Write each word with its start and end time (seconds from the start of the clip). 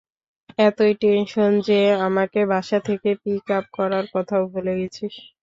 এতোই 0.59 0.93
টেনশন 1.01 1.51
যে 1.67 1.77
আমাকে 2.07 2.39
বাসা 2.51 2.79
থেকে 2.87 3.09
পিক 3.21 3.45
আপ 3.57 3.65
করার 3.77 4.05
কথাও 4.13 4.43
ভুলে 4.51 4.73
গেছিস? 4.79 5.13